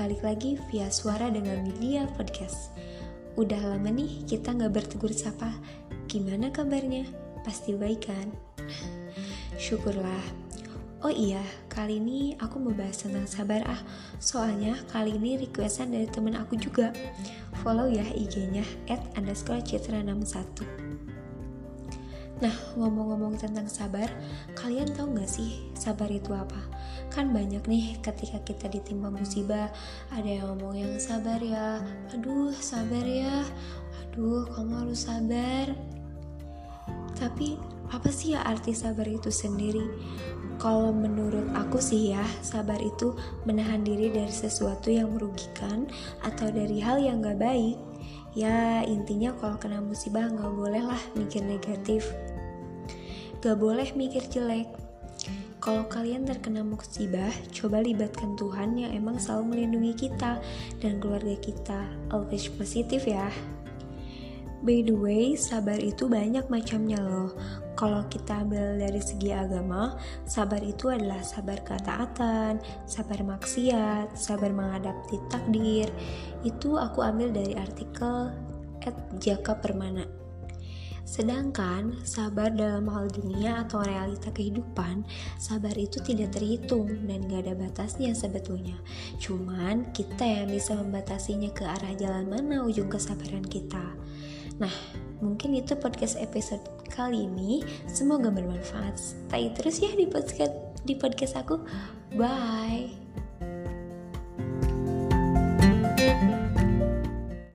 balik 0.00 0.24
lagi 0.24 0.56
via 0.72 0.88
suara 0.88 1.28
dengan 1.28 1.60
media 1.60 2.08
podcast 2.16 2.72
Udah 3.36 3.60
lama 3.60 3.92
nih 3.92 4.24
kita 4.24 4.56
nggak 4.56 4.72
bertegur 4.72 5.12
sapa 5.12 5.52
Gimana 6.08 6.48
kabarnya? 6.48 7.04
Pasti 7.44 7.76
baik 7.76 8.08
kan? 8.08 8.32
Syukurlah 9.60 10.24
Oh 11.04 11.12
iya, 11.12 11.44
kali 11.68 12.00
ini 12.00 12.32
aku 12.40 12.56
mau 12.56 12.72
bahas 12.72 13.04
tentang 13.04 13.28
sabar 13.28 13.60
ah 13.68 13.76
Soalnya 14.16 14.72
kali 14.88 15.20
ini 15.20 15.36
requestan 15.36 15.92
dari 15.92 16.08
temen 16.08 16.32
aku 16.32 16.56
juga 16.56 16.96
Follow 17.60 17.92
ya 17.92 18.08
IG-nya 18.08 18.64
at 18.88 19.04
underscore 19.20 19.60
citra 19.60 20.00
61 20.00 20.64
Nah, 22.40 22.56
ngomong-ngomong 22.72 23.36
tentang 23.36 23.68
sabar, 23.68 24.08
kalian 24.56 24.88
tahu 24.96 25.12
gak 25.20 25.28
sih 25.28 25.68
sabar 25.76 26.08
itu 26.08 26.32
apa? 26.32 26.79
Kan 27.10 27.34
banyak 27.34 27.66
nih 27.66 27.98
ketika 27.98 28.38
kita 28.46 28.70
ditimpa 28.70 29.10
musibah, 29.10 29.68
ada 30.14 30.30
yang 30.30 30.54
ngomong 30.54 30.78
yang 30.78 30.94
sabar 31.02 31.42
ya, 31.42 31.82
aduh 32.14 32.54
sabar 32.54 33.02
ya, 33.02 33.42
aduh 34.06 34.46
kamu 34.54 34.86
harus 34.86 35.10
sabar. 35.10 35.74
Tapi 37.18 37.58
apa 37.90 38.08
sih 38.08 38.38
ya 38.38 38.46
arti 38.46 38.70
sabar 38.72 39.10
itu 39.10 39.28
sendiri? 39.28 39.82
Kalau 40.62 40.94
menurut 40.94 41.50
aku 41.58 41.82
sih 41.82 42.14
ya, 42.14 42.22
sabar 42.40 42.78
itu 42.78 43.18
menahan 43.42 43.82
diri 43.82 44.14
dari 44.14 44.30
sesuatu 44.30 44.88
yang 44.88 45.10
merugikan 45.10 45.90
atau 46.22 46.46
dari 46.48 46.78
hal 46.78 47.02
yang 47.02 47.18
gak 47.20 47.42
baik. 47.42 47.74
Ya 48.38 48.86
intinya 48.86 49.34
kalau 49.34 49.58
kena 49.58 49.82
musibah 49.82 50.30
gak 50.30 50.54
boleh 50.54 50.86
lah 50.86 51.02
mikir 51.18 51.42
negatif 51.42 52.06
Gak 53.40 53.56
boleh 53.56 53.88
mikir 53.96 54.20
jelek. 54.28 54.68
Kalau 55.60 55.84
kalian 55.92 56.24
terkena 56.24 56.64
musibah, 56.64 57.28
coba 57.52 57.84
libatkan 57.84 58.32
Tuhan 58.32 58.80
yang 58.80 58.96
emang 58.96 59.20
selalu 59.20 59.52
melindungi 59.52 60.08
kita 60.08 60.40
dan 60.80 60.96
keluarga 60.96 61.36
kita. 61.36 61.84
Always 62.08 62.48
positif 62.48 63.04
ya. 63.04 63.28
By 64.64 64.80
the 64.80 64.96
way, 64.96 65.36
sabar 65.36 65.76
itu 65.76 66.08
banyak 66.08 66.48
macamnya 66.48 66.96
loh. 67.04 67.36
Kalau 67.76 68.08
kita 68.08 68.40
ambil 68.40 68.80
dari 68.80 69.04
segi 69.04 69.36
agama, 69.36 70.00
sabar 70.24 70.64
itu 70.64 70.88
adalah 70.88 71.20
sabar 71.20 71.60
ketaatan, 71.60 72.60
sabar 72.88 73.20
maksiat, 73.20 74.16
sabar 74.16 74.56
menghadapi 74.56 75.16
takdir. 75.28 75.92
Itu 76.40 76.80
aku 76.80 77.04
ambil 77.04 77.36
dari 77.36 77.52
artikel 77.56 78.32
at 78.80 78.96
Jaka 79.20 79.60
Permana. 79.60 80.08
Sedangkan 81.10 81.98
sabar 82.06 82.54
dalam 82.54 82.86
hal 82.86 83.10
dunia 83.10 83.66
atau 83.66 83.82
realita 83.82 84.30
kehidupan, 84.30 85.02
sabar 85.42 85.74
itu 85.74 85.98
tidak 85.98 86.38
terhitung 86.38 86.86
dan 87.10 87.26
gak 87.26 87.50
ada 87.50 87.58
batasnya 87.58 88.14
sebetulnya. 88.14 88.78
Cuman 89.18 89.90
kita 89.90 90.22
yang 90.22 90.54
bisa 90.54 90.78
membatasinya 90.78 91.50
ke 91.50 91.66
arah 91.66 91.98
jalan 91.98 92.30
mana 92.30 92.62
ujung 92.62 92.86
kesabaran 92.86 93.42
kita. 93.42 93.82
Nah, 94.62 94.70
mungkin 95.18 95.58
itu 95.58 95.74
podcast 95.74 96.14
episode 96.14 96.62
kali 96.94 97.26
ini. 97.26 97.66
Semoga 97.90 98.30
bermanfaat. 98.30 98.94
Stay 98.94 99.50
terus 99.58 99.82
ya 99.82 99.90
di 99.90 100.06
podcast 100.06 100.54
di 100.86 100.94
podcast 100.94 101.42
aku. 101.42 101.58
Bye. 102.14 102.99